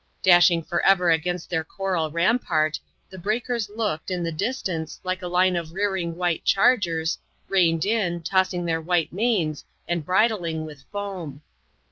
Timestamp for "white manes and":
8.81-10.03